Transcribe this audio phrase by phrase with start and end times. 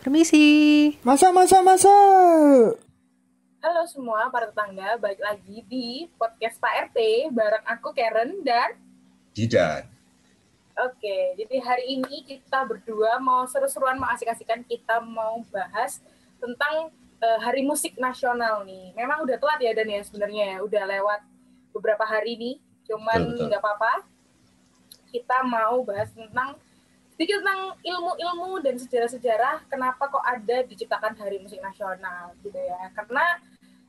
[0.00, 0.96] Permisi.
[1.04, 1.92] Masa, masa, masa.
[3.60, 8.80] Halo semua para tetangga, balik lagi di podcast Pak RT bareng aku Karen dan
[9.36, 9.84] Jidan.
[10.80, 16.00] Oke, jadi hari ini kita berdua mau seru-seruan mau asik-asikan kita mau bahas
[16.40, 16.88] tentang
[17.20, 18.96] uh, Hari Musik Nasional nih.
[18.96, 21.20] Memang udah telat ya Dan ya sebenarnya ya, udah lewat
[21.76, 22.56] beberapa hari nih.
[22.88, 24.08] Cuman nggak apa-apa.
[25.12, 26.56] Kita mau bahas tentang
[27.20, 32.88] sedikit tentang ilmu-ilmu dan sejarah-sejarah kenapa kok ada diciptakan Hari Musik Nasional gitu ya.
[32.96, 33.36] Karena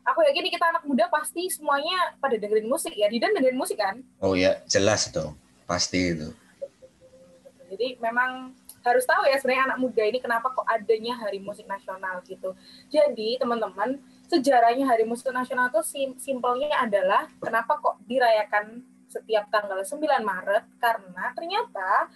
[0.03, 3.07] aku yakin kita anak muda pasti semuanya pada dengerin musik ya.
[3.07, 4.03] Didan dengerin musik kan?
[4.19, 5.31] Oh ya, jelas itu.
[5.63, 6.35] Pasti itu.
[7.71, 8.51] Jadi memang
[8.83, 12.51] harus tahu ya sebenarnya anak muda ini kenapa kok adanya Hari Musik Nasional gitu.
[12.91, 13.95] Jadi teman-teman,
[14.27, 20.67] sejarahnya Hari Musik Nasional itu sim simpelnya adalah kenapa kok dirayakan setiap tanggal 9 Maret
[20.83, 22.11] karena ternyata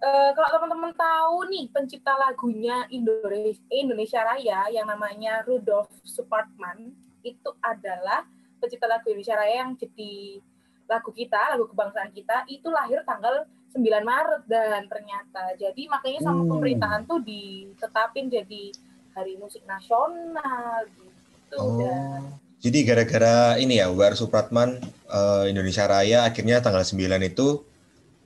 [0.00, 7.50] Uh, kalau teman-teman tahu nih pencipta lagunya Indonesia, Indonesia Raya yang namanya Rudolf Supratman itu
[7.60, 8.24] adalah
[8.56, 10.40] pencipta lagu Indonesia Raya yang jadi
[10.88, 16.42] lagu kita, lagu kebangsaan kita itu lahir tanggal 9 Maret dan ternyata jadi makanya sama
[16.42, 16.50] hmm.
[16.50, 18.74] pemerintahan tuh ditetapin jadi
[19.14, 21.78] Hari Musik Nasional gitu oh.
[21.78, 26.98] dan jadi gara-gara ini ya War Supratman uh, Indonesia Raya akhirnya tanggal 9
[27.30, 27.62] itu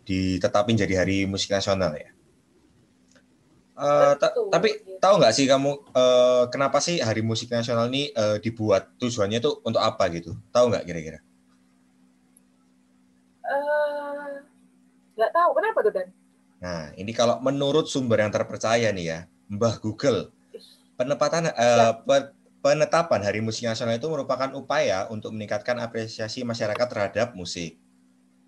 [0.04, 2.14] ditetapin jadi hari musik nasional ya.
[3.74, 4.14] Uh,
[4.54, 9.42] tapi tahu nggak sih kamu uh, kenapa sih hari musik nasional ini uh, dibuat tujuannya
[9.42, 10.38] tuh untuk apa gitu?
[10.54, 11.18] Tahu nggak kira-kira?
[15.18, 16.08] Nggak uh, tahu kenapa tuh Dan?
[16.62, 19.18] Nah ini kalau menurut sumber yang terpercaya nih ya,
[19.50, 20.30] Mbah Google,
[20.94, 21.98] penempatan uh,
[22.64, 27.76] penetapan Hari Musik Nasional itu merupakan upaya untuk meningkatkan apresiasi masyarakat terhadap musik.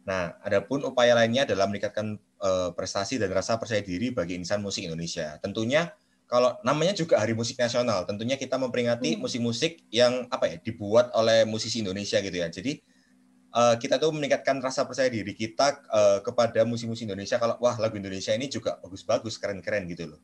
[0.07, 4.87] Nah, adapun upaya lainnya adalah meningkatkan uh, prestasi dan rasa percaya diri bagi insan musik
[4.87, 5.35] Indonesia.
[5.43, 5.91] Tentunya
[6.31, 9.21] kalau namanya juga Hari Musik Nasional, tentunya kita memperingati hmm.
[9.23, 12.47] musik-musik yang apa ya dibuat oleh musisi Indonesia gitu ya.
[12.47, 12.79] Jadi
[13.55, 17.99] uh, kita tuh meningkatkan rasa percaya diri kita uh, kepada musisi-musisi Indonesia kalau wah lagu
[17.99, 20.21] Indonesia ini juga bagus-bagus, keren-keren gitu loh.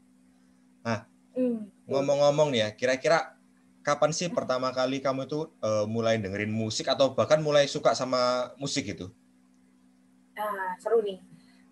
[0.87, 1.07] Nah,
[1.39, 1.91] hmm.
[1.91, 3.35] ngomong-ngomong nih ya, kira-kira
[3.83, 8.55] kapan sih pertama kali kamu itu uh, mulai dengerin musik atau bahkan mulai suka sama
[8.59, 9.11] musik gitu?
[10.37, 11.21] Nah, seru nih.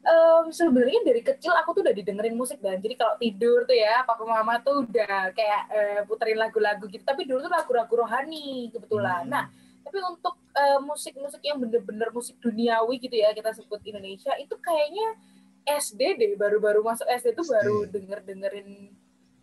[0.00, 4.00] Um, sebenarnya dari kecil aku tuh udah didengerin musik dan jadi kalau tidur tuh ya
[4.09, 9.28] papa mama tuh udah kayak uh, puterin lagu-lagu gitu tapi dulu tuh lagu-lagu rohani kebetulan.
[9.28, 9.32] Hmm.
[9.32, 9.44] Nah
[9.84, 15.20] tapi untuk uh, musik-musik yang bener-bener musik duniawi gitu ya kita sebut Indonesia itu kayaknya
[15.69, 18.97] SD deh baru-baru masuk SD tuh baru denger-dengerin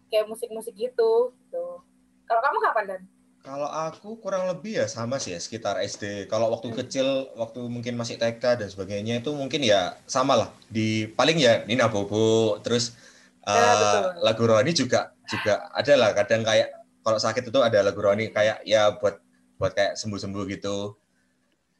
[0.09, 1.37] kayak musik-musik gitu.
[1.53, 1.79] Tuh.
[2.25, 3.01] Kalau kamu kapan dan?
[3.47, 6.27] Kalau aku kurang lebih ya sama sih ya sekitar SD.
[6.27, 6.77] Kalau waktu hmm.
[6.83, 7.07] kecil,
[7.39, 10.49] waktu mungkin masih TK dan sebagainya itu mungkin ya sama lah.
[10.67, 12.91] Di paling ya Nina Bobo, terus
[13.47, 16.11] uh, ya, lagu rohani juga juga ada lah.
[16.11, 19.23] Kadang kayak kalau sakit itu ada lagu rohani kayak ya buat
[19.55, 20.99] buat kayak sembuh-sembuh gitu.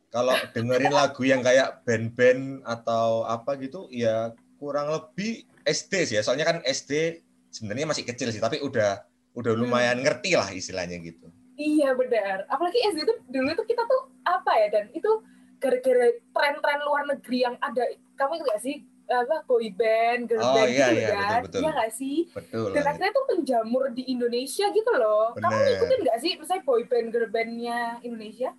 [0.08, 6.24] Kalau dengerin lagu yang kayak band-band atau apa gitu, ya kurang lebih SD sih ya.
[6.24, 7.20] Soalnya kan SD
[7.52, 9.04] sebenarnya masih kecil sih, tapi udah
[9.36, 9.62] udah hmm.
[9.68, 11.28] lumayan ngerti lah istilahnya gitu.
[11.58, 12.46] Iya benar.
[12.46, 15.10] Apalagi SD itu dulu itu kita tuh apa ya dan itu
[15.58, 17.82] gara-gara tren-tren luar negeri yang ada.
[18.14, 18.76] Kamu itu gak sih
[19.08, 21.42] apa boy band, girl oh, band iya, gitu iya, kan?
[21.42, 21.60] Betul, betul.
[21.66, 22.18] Iya gak sih?
[22.30, 22.70] Betul.
[22.78, 25.34] Dan akhirnya tuh menjamur di Indonesia gitu loh.
[25.34, 25.50] Bener.
[25.50, 28.54] Kamu ngikutin gak sih misalnya boy band, girl bandnya Indonesia?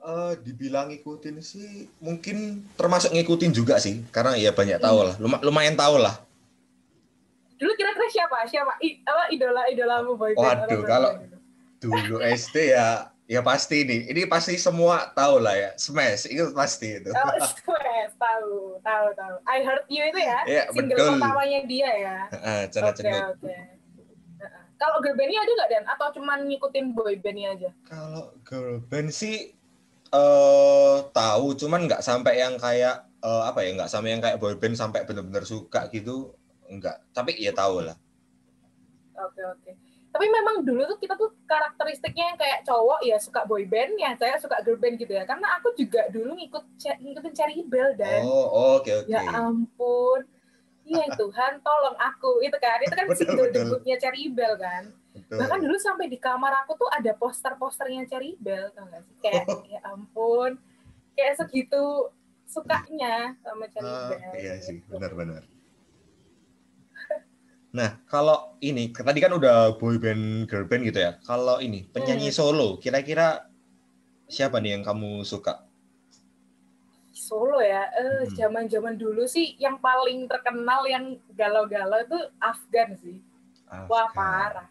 [0.00, 5.36] Uh, dibilang ngikutin sih mungkin termasuk ngikutin juga sih karena ya banyak tahu lah Lum
[5.44, 6.16] lumayan tahu lah
[7.60, 11.36] dulu kira-kira siapa siapa I, apa idola idolamu boy band waduh kalau gitu?
[11.80, 14.10] Dulu SD ya ya pasti ini.
[14.12, 15.70] Ini pasti semua tahu lah ya.
[15.80, 17.10] Smash itu pasti itu.
[17.10, 19.34] Oh, smash tahu tahu tahu.
[19.48, 21.10] I heard you itu ya, ya single betul.
[21.16, 22.16] pertamanya dia ya.
[22.28, 23.02] Oke oke.
[23.40, 23.60] Okay.
[24.80, 25.84] kalau girl bandnya ada nggak Dan?
[25.92, 27.70] Atau cuma ngikutin boy bandnya aja?
[27.84, 29.52] Kalau girl band sih
[30.12, 31.52] uh, tahu.
[31.56, 35.04] Cuman nggak sampai yang kayak uh, apa ya nggak sampai yang kayak boy band sampai
[35.04, 36.32] benar-benar suka gitu
[36.70, 37.98] enggak tapi ya tahu lah
[39.18, 39.74] oke okay, oke okay
[40.20, 44.12] tapi memang dulu tuh kita tuh karakteristiknya yang kayak cowok ya suka boy band ya
[44.20, 45.24] saya suka girl band gitu ya.
[45.24, 48.28] Karena aku juga dulu ngikut ngikutin Cherry Bell dan.
[48.28, 49.08] Oh oke okay, oke.
[49.08, 49.16] Okay.
[49.16, 50.20] ya ampun.
[50.84, 52.44] Iya Tuhan tolong aku.
[52.44, 54.92] Itu kan itu kan single debutnya Cherry Bell kan.
[55.16, 55.40] Betul.
[55.40, 59.16] bahkan dulu sampai di kamar aku tuh ada poster-posternya Cherry Bell tau gak sih?
[59.24, 59.64] Kayak oh.
[59.64, 60.60] ya ampun.
[61.16, 62.12] Kayak segitu
[62.44, 65.48] sukanya sama Cherry uh, Bell iya sih benar-benar
[67.70, 71.22] Nah, kalau ini tadi kan udah boy band, girl band gitu ya.
[71.22, 72.36] Kalau ini penyanyi hmm.
[72.36, 73.46] solo, kira-kira
[74.26, 75.62] siapa nih yang kamu suka?
[77.14, 78.34] Solo ya, eh hmm.
[78.34, 83.22] zaman-zaman dulu sih yang paling terkenal yang galau-galau itu Afgan sih.
[83.86, 84.18] Wah Afgan.
[84.18, 84.68] parah.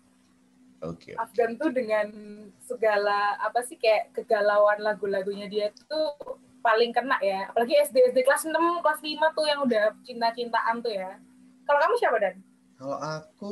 [0.84, 1.16] Oke.
[1.16, 2.12] Afgan tuh dengan
[2.60, 6.20] segala apa sih kayak kegalauan lagu-lagunya dia tuh
[6.60, 7.48] paling kena ya.
[7.48, 11.16] Apalagi SD SD kelas 6, kelas 5 tuh yang udah cinta-cintaan tuh ya.
[11.64, 12.49] Kalau kamu siapa Dan?
[12.80, 13.52] Kalau aku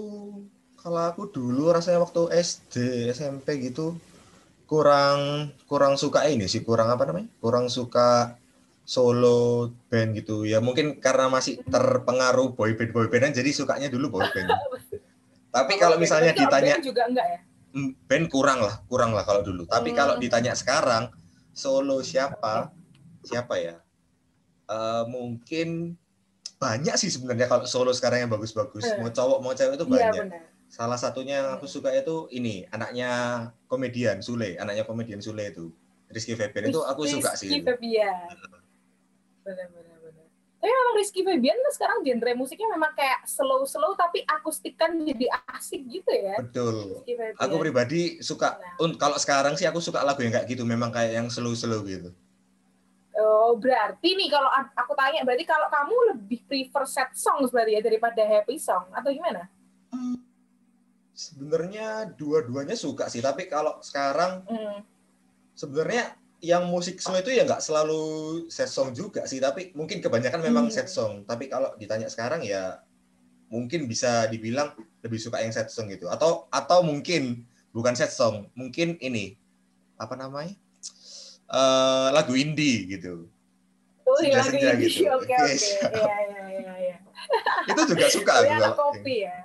[0.80, 2.76] kalau aku dulu rasanya waktu SD,
[3.12, 4.00] SMP gitu
[4.64, 7.28] kurang kurang suka ini sih, kurang apa namanya?
[7.44, 8.40] Kurang suka
[8.88, 10.48] solo band gitu.
[10.48, 14.48] Ya mungkin karena masih terpengaruh boyband boybandan jadi sukanya dulu boyband.
[15.56, 17.40] Tapi kalau misalnya ditanya band juga enggak ya?
[17.76, 19.68] mm, band kurang lah, kurang lah kalau dulu.
[19.68, 19.98] Tapi Hmm.
[20.00, 21.12] kalau ditanya sekarang
[21.52, 22.72] solo siapa?
[23.28, 23.76] Siapa ya?
[24.72, 26.00] Eh, mungkin
[26.58, 28.82] banyak sih sebenarnya kalau solo sekarang yang bagus-bagus.
[28.84, 28.98] Eh.
[28.98, 30.24] Mau cowok mau cewek itu Iya banyak.
[30.26, 30.42] benar.
[30.68, 33.10] Salah satunya yang aku suka itu ini anaknya
[33.66, 35.72] komedian Sule, anaknya komedian Sule itu.
[36.08, 37.62] Rizky Febian itu aku suka Rizky sih.
[37.62, 38.16] Febian.
[39.44, 40.26] Benar benar benar.
[40.58, 45.86] Tapi memang Rizky Febian tuh sekarang genre musiknya memang kayak slow-slow tapi akustikan jadi asik
[45.86, 46.36] gitu ya.
[46.42, 47.00] Betul.
[47.00, 47.40] Rizky Febian.
[47.40, 48.84] Aku pribadi suka Nah.
[48.84, 52.12] un- kalau sekarang sih aku suka lagu yang kayak gitu, memang kayak yang slow-slow gitu.
[53.18, 54.46] Oh, berarti nih kalau
[54.78, 59.10] aku tanya, berarti kalau kamu lebih prefer sad songs berarti ya daripada happy song atau
[59.10, 59.50] gimana?
[61.18, 64.86] Sebenarnya dua-duanya suka sih, tapi kalau sekarang Hmm.
[65.58, 66.14] sebenarnya
[66.46, 68.02] yang musik slow itu ya nggak selalu
[68.54, 70.76] sad song juga sih, tapi mungkin kebanyakan memang Hmm.
[70.78, 71.26] sad song.
[71.26, 72.86] Tapi kalau ditanya sekarang ya
[73.50, 76.06] mungkin bisa dibilang lebih suka yang sad song gitu.
[76.06, 79.34] Atau atau mungkin bukan sad song, mungkin ini
[79.98, 80.54] apa namanya?
[81.48, 83.32] Eh, lagu indie gitu.
[84.04, 84.88] Oh, iya, lagu indie.
[84.92, 85.08] gitu.
[85.10, 85.56] Oke, Oke, oke.
[85.56, 85.92] siap.
[85.92, 86.98] Iya, iya, iya, iya.
[87.72, 89.38] Itu juga suka aku kalau- kopi ya.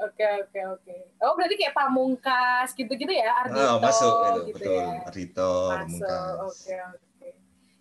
[0.00, 0.94] Oke, oke, oke.
[1.20, 4.78] Oh, berarti kayak pamungkas gitu-gitu ya, Ardito Ah, masuk itu, gitu betul.
[4.78, 4.98] ya.
[5.04, 5.90] Ardito, Masuk.
[5.90, 6.34] Mungkas.
[6.40, 7.28] Oke, oke.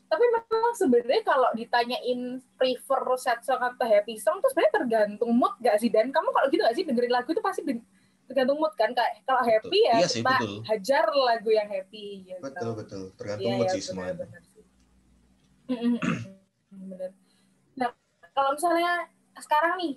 [0.04, 2.20] Tapi memang sebenarnya kalau ditanyain
[2.54, 5.90] prefer sad song atau happy song tuh sebenarnya tergantung mood gak sih?
[5.90, 7.62] Dan kamu kalau gitu gak sih dengerin lagu itu pasti
[8.30, 8.92] tergantung mood kan?
[8.92, 10.54] Kayak kalau happy ya Iya sih, kita betul.
[10.68, 12.40] hajar lagu yang happy gitu.
[12.42, 13.04] Betul, betul.
[13.20, 14.04] Tergantung Iya, mood iya, sih semua.
[14.12, 14.64] benar, benar sih.
[16.74, 17.12] Benar.
[17.78, 17.90] Nah,
[18.34, 18.94] kalau misalnya
[19.40, 19.94] sekarang nih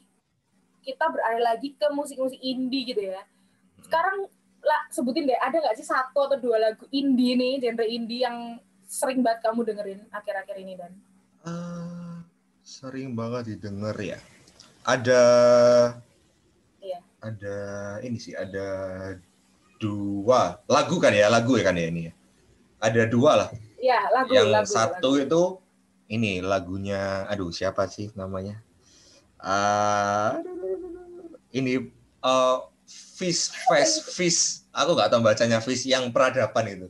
[0.81, 3.23] kita beralih lagi ke musik-musik indie gitu ya.
[3.83, 4.31] Sekarang
[4.63, 8.59] lah sebutin deh ada nggak sih satu atau dua lagu indie nih genre indie yang
[8.87, 10.93] sering banget kamu dengerin akhir-akhir ini dan
[11.47, 12.27] Ah,
[12.67, 14.19] sering banget didengar ya.
[14.83, 15.23] Ada.
[17.27, 17.57] Ada
[18.07, 18.69] ini sih, ada
[19.83, 22.13] dua lagu kan ya, lagu ya kan ya ini ya.
[22.79, 23.49] Ada dua lah.
[23.83, 25.25] ya lagu Yang lagu satu lagu.
[25.27, 25.43] itu
[26.07, 28.63] ini lagunya, aduh siapa sih namanya?
[29.43, 30.39] Ah,
[31.51, 31.91] ini
[32.23, 32.57] eh
[32.87, 34.41] Fish Fest Fish.
[34.71, 36.89] Aku nggak tahu bacanya Fish yang peradaban itu.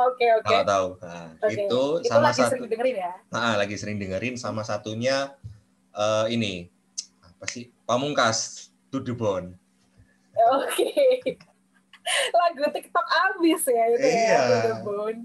[0.00, 0.48] Oke oke.
[0.48, 0.88] Kalau tahu.
[1.04, 1.52] Nah, Oke.
[1.68, 3.12] itu sama lagi satu sering dengerin ya.
[3.28, 5.36] Nah, lagi sering dengerin sama satunya
[5.92, 6.72] eh, ini
[7.20, 7.68] apa sih?
[7.84, 9.54] Pamungkas To The Bone.
[10.52, 10.90] Oke.
[12.32, 14.26] lagu TikTok abis ya itu Iya.
[14.26, 14.40] ya.
[14.40, 15.20] To the Bone.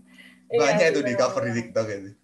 [0.46, 1.54] Iya, Banyak itu di cover di.
[1.56, 2.12] TikTok itu.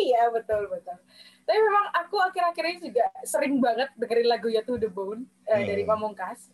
[0.00, 0.96] Iya betul betul.
[1.42, 5.66] Tapi memang aku akhir-akhir ini juga sering banget dengerin lagunya To The Bone eh, Hmm.
[5.66, 6.48] dari Pamungkas.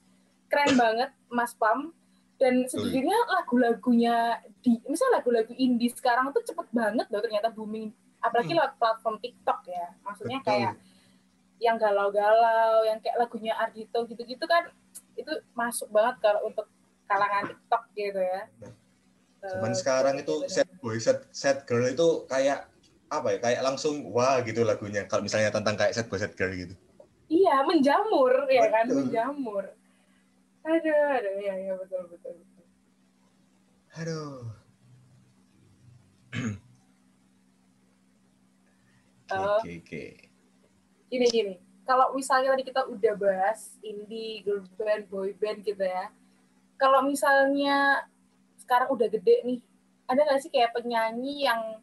[0.47, 1.91] Keren banget Mas Pam.
[2.37, 7.89] Dan sejujurnya lagu-lagunya di misalnya lagu-lagu indie sekarang tuh cepet banget loh ternyata booming.
[8.19, 8.61] Apalagi Hmm.
[8.61, 9.87] lewat platform TikTok ya.
[10.03, 10.51] Maksudnya Betul.
[10.53, 10.73] kayak
[11.57, 14.69] yang galau-galau, yang kayak lagunya Ardito gitu-gitu kan
[15.17, 16.69] itu masuk banget kalau untuk
[17.09, 18.43] kalangan TikTok gitu ya.
[19.47, 20.53] Cuman Eh, sekarang itu bener-bener.
[20.53, 22.69] sad boy, sad, sad girl itu kayak
[23.09, 23.39] apa ya?
[23.39, 25.07] Kayak langsung wah gitu lagunya.
[25.07, 26.75] Kalau misalnya tentang kayak sad boy, sad girl gitu.
[27.31, 29.07] Iya, menjamur ya kan, Betul.
[29.07, 29.65] menjamur.
[30.67, 32.65] Aduh, aduh, ya, ya betul, betul, betul.
[33.97, 34.35] Aduh.
[39.27, 40.03] Oke, oke.
[41.07, 41.55] Gini, gini.
[41.87, 46.11] Kalau misalnya tadi kita udah bahas indie, girl band, boy band gitu ya.
[46.77, 48.03] Kalau misalnya
[48.59, 49.59] sekarang udah gede nih,
[50.11, 51.79] ada nggak sih kayak penyanyi yang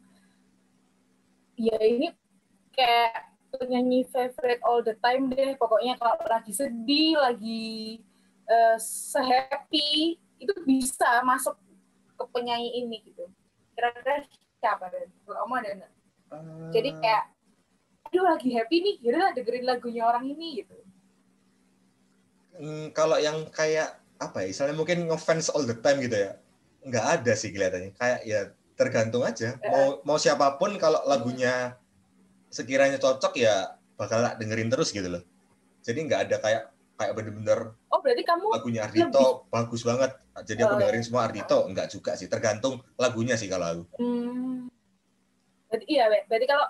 [1.56, 2.12] ya ini
[2.74, 5.56] kayak penyanyi favorite all the time deh.
[5.56, 8.04] Pokoknya kalau lagi sedih, lagi
[8.44, 11.56] eh, sehappy, itu bisa masuk
[12.20, 13.24] ke penyanyi ini gitu.
[13.72, 14.20] Kira-kira
[14.60, 15.08] siapa deh?
[15.24, 15.92] Kalau kamu ada nggak?
[16.76, 16.98] Jadi Ah.
[17.00, 17.24] kayak,
[18.14, 20.78] aduh lagi happy nih, yaudah dengerin lagunya orang ini gitu.
[22.54, 26.38] Hmm, kalau yang kayak apa ya, misalnya mungkin ngefans all the time gitu ya,
[26.86, 27.90] nggak ada sih kelihatannya.
[27.98, 28.40] Kayak ya
[28.78, 29.58] tergantung aja.
[29.58, 29.66] Eh.
[29.66, 31.74] Mau mau siapa pun kalau lagunya
[32.54, 35.26] sekiranya cocok ya bakal dengerin terus gitu loh.
[35.82, 36.62] Jadi nggak ada kayak
[36.94, 40.14] kayak bener-bener Oh berarti kamu, lagunya Ardito bagus banget.
[40.46, 42.30] Jadi aku Oh, dengerin semua Ardito, enggak juga sih.
[42.30, 43.82] Tergantung lagunya sih kalau aku.
[43.98, 44.70] hmm,
[45.66, 46.22] berarti iya, Be.
[46.30, 46.66] berarti kalau,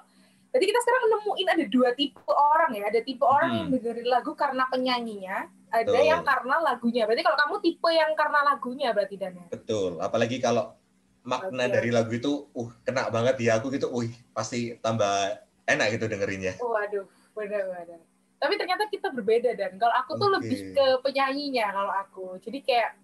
[0.54, 2.84] berarti kita sekarang nemuin ada dua tipe orang ya.
[2.86, 3.58] Ada tipe orang Hmm.
[3.58, 6.06] yang dengerin lagu karena penyanyinya, ada Betul.
[6.06, 7.02] yang karena lagunya.
[7.10, 9.46] Berarti kalau kamu tipe yang karena lagunya berarti Dan ya?
[9.50, 9.98] Betul.
[9.98, 10.78] Apalagi kalau
[11.26, 11.74] makna Oke.
[11.74, 16.54] dari lagu itu, uh, kena banget di aku gitu, uh, pasti tambah enak gitu dengerinnya.
[16.62, 17.02] Waduh,
[17.34, 17.98] benar-benar.
[18.38, 22.26] Tapi ternyata kita berbeda dan kalau aku tuh lebih ke penyanyinya kalau aku.
[22.38, 22.94] Jadi kayak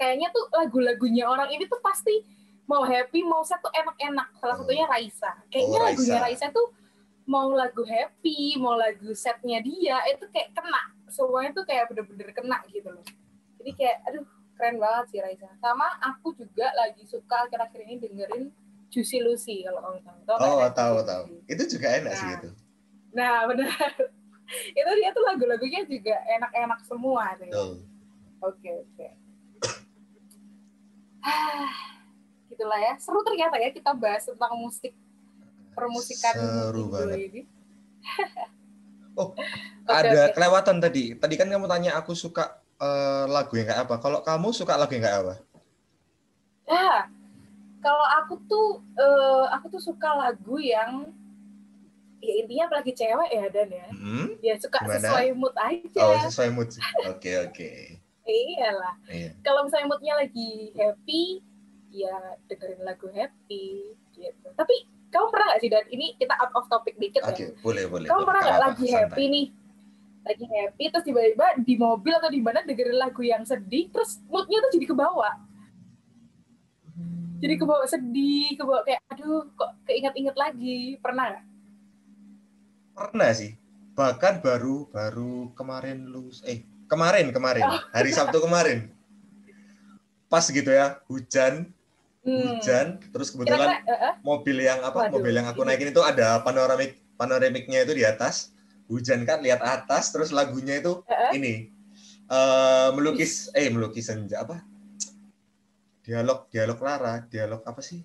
[0.00, 2.22] kayaknya tuh lagu-lagunya orang ini tuh pasti
[2.64, 4.28] mau happy, mau sad tuh enak-enak.
[4.34, 4.58] Salah Oh.
[4.60, 5.30] satunya Raisa.
[5.48, 6.46] Kayaknya Oh, lagunya Raisa.
[6.46, 6.68] Raisa tuh
[7.24, 10.82] mau lagu happy, mau lagu sadnya dia itu kayak kena.
[11.06, 13.04] Semuanya tuh kayak bener-bener kena gitu loh.
[13.58, 15.48] Jadi kayak aduh keren banget sih Raisa.
[15.56, 18.44] Sama aku juga lagi suka akhir-akhir ini dengerin
[18.88, 20.16] Juicy Lucy kalau kamu tahu.
[20.22, 20.72] Nggak, Oh, Dan?
[20.72, 21.22] tahu tahu.
[21.46, 22.36] Itu juga enak sih Nah.
[22.36, 22.48] itu.
[23.14, 23.68] Nah, benar.
[24.78, 27.34] itu dia tuh lagu-lagunya juga enak-enak semua.
[27.36, 27.82] Betul.
[28.40, 29.08] Oke, oke.
[31.24, 31.93] Ah,
[32.54, 32.94] gitulah ya.
[32.96, 34.94] Seru ternyata ya kita bahas tentang musik
[35.74, 37.18] permusikan Seru banget.
[37.28, 37.42] ini.
[39.14, 39.46] Oh, Oke,
[39.86, 40.34] Ada oke.
[40.34, 41.14] kelewatan tadi.
[41.14, 44.02] Tadi kan kamu tanya aku suka eh, lagu yang kayak apa.
[44.02, 45.34] Kalau kamu suka lagu yang kayak apa?
[46.66, 47.06] Nah,
[47.78, 51.06] kalau aku tuh eh, aku tuh suka lagu yang
[52.18, 53.86] ya intinya apalagi cewek ya Dan ya.
[53.94, 54.26] Hmm?
[54.42, 54.98] Ya suka Gimana?
[54.98, 56.00] sesuai mood aja.
[56.02, 56.68] Oh, sesuai mood.
[57.06, 57.70] Oke, oke.
[58.26, 58.98] Iyalah.
[59.06, 59.30] Iya.
[59.46, 61.38] kalau misalnya moodnya lagi happy
[61.94, 62.14] ya
[62.50, 64.74] dengerin lagu happy gitu tapi
[65.08, 68.06] kamu pernah nggak sih dan ini kita out of topic dikit Oke, ya boleh, boleh.
[68.10, 68.26] kamu boleh.
[68.26, 69.46] pernah nggak Nggak lagi apa-apa, happy nih
[70.24, 74.58] lagi happy terus tiba-tiba di mobil atau di mana dengerin lagu yang sedih terus moodnya
[74.58, 77.38] tuh jadi kebawa santai.
[77.38, 81.44] jadi kebawa sedih kebawa kayak aduh kok keinget-inget lagi pernah nggak
[82.94, 83.58] Pernah sih.
[83.98, 87.82] Bahkan baru baru kemarin lu eh kemarin kemarin Oh.
[87.90, 88.86] hari Sabtu kemarin.
[90.30, 91.73] Pas gitu ya, hujan,
[92.24, 92.56] Hmm.
[92.56, 94.96] hujan, terus kebetulan eh, eh, mobil yang apa?
[94.96, 98.56] Waduh, mobil yang aku naikin itu ada panoramik panoramiknya itu di atas.
[98.88, 101.30] Hujan kan lihat atas terus lagunya itu eh, eh.
[101.36, 101.54] ini
[102.24, 104.64] eh melukis eh melukis senja apa?
[106.00, 108.00] Dialog dialog Lara, dialog apa sih?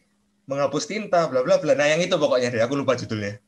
[0.51, 1.71] Menghapus tinta bla bla bla.
[1.71, 3.39] Nah, yang itu pokoknya deh, aku lupa judulnya.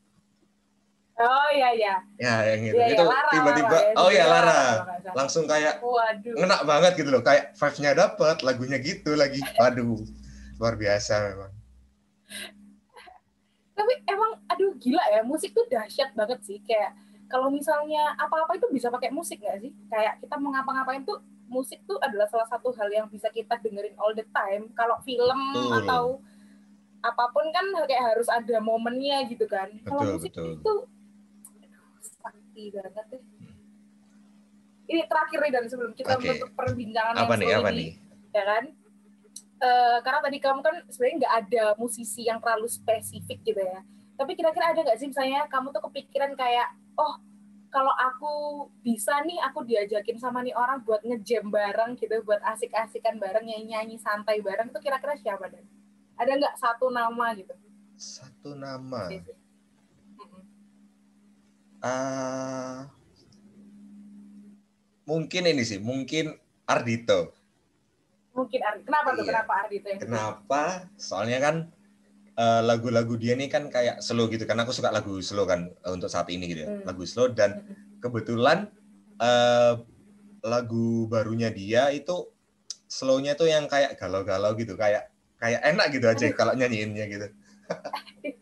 [1.21, 2.79] oh iya iya Ya, yang itu.
[2.79, 3.93] Iya, iya, itu tiba-tiba ya.
[3.99, 5.11] oh ya Lara, Lara.
[5.13, 9.43] Langsung kayak waduh ngena banget gitu loh, kayak vibe-nya dapet, lagunya gitu lagi.
[9.59, 10.20] Waduh.
[10.61, 11.51] Luar biasa memang.
[13.71, 16.93] tapi emang aduh gila ya musik tuh dahsyat banget sih kayak
[17.25, 21.17] kalau misalnya apa-apa itu bisa pakai musik nggak sih kayak kita mau ngapa-ngapain tuh
[21.49, 25.39] musik tuh adalah salah satu hal yang bisa kita dengerin all the time kalau film
[25.57, 25.81] Betul.
[25.81, 26.03] atau
[27.01, 30.61] apa pun kan kayak harus ada momennya gitu kan kalau musik betul.
[30.61, 30.73] itu
[32.21, 33.23] sakti banget deh
[34.93, 36.27] ini terakhir nih dan sebelum kita Oke.
[36.27, 37.49] menutup perbincangan Apa yang nih?
[37.57, 37.91] Apa ini, nih?
[38.35, 38.63] ya kan
[39.61, 43.85] Eh, karena tadi kamu kan sebenarnya nggak ada musisi yang terlalu spesifik gitu ya.
[44.17, 47.21] Tapi kira-kira ada nggak sih misalnya kamu tuh kepikiran kayak oh
[47.69, 48.33] kalau aku
[48.81, 54.01] bisa nih aku diajakin sama nih orang buat ngejam bareng gitu buat asik-asikan bareng nyanyi-nyanyi
[54.01, 55.61] santai bareng itu kira-kira siapa dan?
[56.17, 57.53] Ada nggak satu nama gitu?
[58.01, 59.13] Satu nama.
[61.81, 62.89] Ah,
[65.05, 66.33] mungkin ini sih, mungkin
[66.65, 67.40] Ardito.
[68.31, 69.29] Mungkin Ardi kenapa tuh Iya.
[69.35, 70.63] kenapa Ardi itu yang Kenapa?
[70.95, 71.55] Soalnya kan
[72.33, 74.47] eh, lagu-lagu dia nih kan kayak slow gitu.
[74.47, 76.69] Karena aku suka lagu slow kan eh, untuk saat ini gitu ya.
[76.71, 76.83] Hmm.
[76.87, 77.99] Lagu slow dan Mm-mm.
[77.99, 78.71] kebetulan
[79.19, 79.73] eh,
[80.41, 82.31] lagu barunya dia itu
[82.87, 87.27] slownya tuh yang kayak galau-galau gitu, kayak kayak enak gitu aja kalau nyanyiinnya gitu.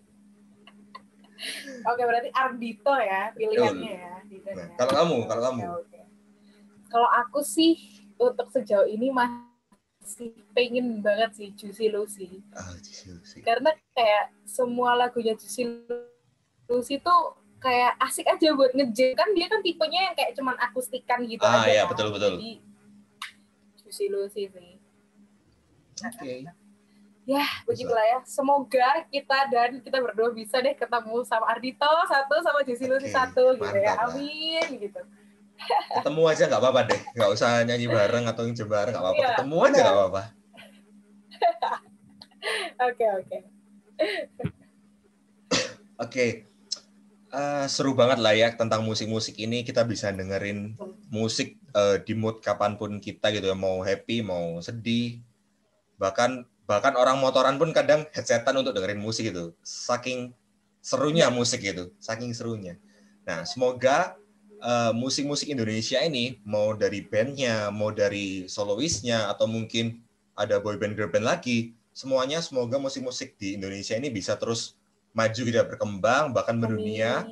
[1.89, 4.75] oke berarti Ardito ya pilihannya ya Dito Nah, ya.
[4.75, 5.99] kalau kamu, kalau kamu, Oke, oke.
[6.89, 7.77] Kalau aku sih
[8.17, 9.47] untuk sejauh ini masih
[10.51, 12.41] pengen banget sih Juicy Lucy.
[12.53, 13.41] ah, sih, sih.
[13.41, 15.85] Karena kayak semua lagunya Juicy
[16.65, 19.13] Lucy tuh kayak asik aja buat ngejam.
[19.13, 21.69] Kan dia kan tipenya yang kayak cuman akustikan gitu Ah, aja.
[21.69, 21.91] iya, kan.
[21.91, 22.33] betul, betul.
[22.35, 22.51] Jadi
[23.77, 24.71] Juicy Lucy sih.
[25.99, 26.33] Oke.
[27.27, 28.19] Ya, begitulah ya.
[28.25, 33.13] Semoga kita dan kita berdua bisa deh ketemu sama Ardito satu sama Juicy Lucy Oke,
[33.13, 33.93] satu gitu ya.
[33.93, 34.13] mantap lah.
[34.17, 35.01] Amin gitu.
[35.89, 39.19] Ketemu aja nggak apa-apa deh, nggak usah nyanyi bareng atau nge bareng nggak apa-apa.
[39.19, 40.21] Iya, Ketemu aja nggak apa-apa.
[42.79, 43.37] Oke, oke.
[46.03, 46.25] Oke,
[47.29, 49.61] Eh, seru banget lah ya tentang musik-musik ini.
[49.61, 50.73] Kita bisa dengerin
[51.13, 53.57] musik eh, di mood kapan pun kita gitu ya.
[53.57, 55.21] Mau happy mau sedih.
[56.01, 59.53] Bahkan bahkan orang motoran pun kadang headsetan untuk dengerin musik gitu.
[59.61, 60.33] Saking
[60.81, 61.93] serunya musik gitu.
[62.01, 62.81] Saking serunya.
[63.29, 64.17] Nah semoga
[64.59, 69.99] eh, musik-musik Indonesia ini mau dari bandnya mau dari soloistnya atau mungkin
[70.39, 74.79] ada boyband girl band lagi semuanya semoga musik-musik di Indonesia ini bisa terus
[75.11, 77.27] maju tidak berkembang bahkan mendunia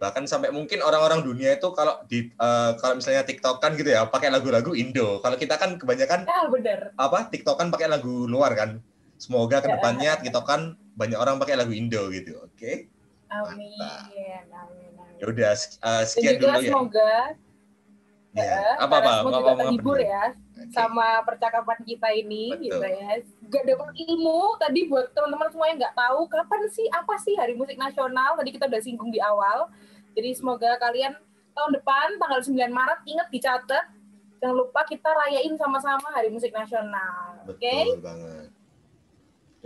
[0.00, 4.32] bahkan sampai mungkin orang-orang dunia itu kalau di uh, kalau misalnya tiktokan gitu ya pakai
[4.32, 6.80] lagu-lagu Indo kalau kita kan kebanyakan ya, bener.
[6.96, 8.80] apa tiktokan pakai lagu luar kan
[9.20, 10.20] semoga ke depannya ya.
[10.24, 12.88] tiktokan banyak orang pakai lagu Indo gitu oke okay?
[13.28, 14.99] amin amin, amin.
[15.20, 15.52] Ya udah
[15.84, 17.14] uh, sekian dulu ya semoga
[18.30, 20.70] Ya, apa apa semoga apa, terhibur ya okay.
[20.70, 22.62] sama percakapan kita ini Betul.
[22.62, 23.08] gitu ya.
[23.50, 27.58] Gak dapat ilmu tadi buat teman-teman semua yang nggak tahu kapan sih apa sih Hari
[27.58, 29.66] Musik Nasional tadi kita udah singgung di awal.
[30.14, 31.18] Jadi semoga kalian
[31.58, 33.84] tahun depan tanggal 9 Maret ingat dicatat.
[34.38, 37.42] Jangan lupa kita rayain sama-sama Hari Musik Nasional.
[37.50, 37.58] Oke?
[37.58, 37.82] Okay?
[37.98, 38.48] Betul banget.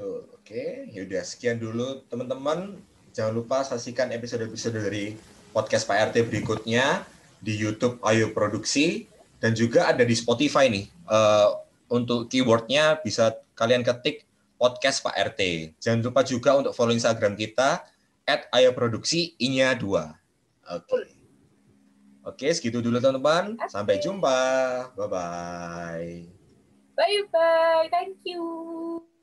[0.01, 0.25] Oke.
[0.41, 0.71] Okay.
[0.97, 2.81] Yaudah sekian dulu teman-teman.
[3.13, 5.15] Jangan lupa saksikan episode-episode dari
[5.55, 7.07] podcast Pak RT berikutnya
[7.39, 9.07] di YouTube Ayo Produksi
[9.39, 10.91] dan juga ada di Spotify nih.
[11.07, 11.63] Uh,
[11.95, 14.27] untuk keywordnya bisa kalian ketik
[14.59, 15.41] podcast Pak RT.
[15.79, 17.87] Jangan lupa juga untuk follow Instagram kita
[18.27, 19.79] at Ayo Produksi Inya 2.
[19.79, 20.11] Oke.
[20.91, 21.07] Okay.
[22.25, 23.61] Oke, segitu dulu teman-teman.
[23.61, 23.69] Okay.
[23.69, 24.41] Sampai jumpa.
[24.97, 26.25] Bye-bye.
[26.97, 27.87] Bye-bye.
[27.93, 29.14] Thank you.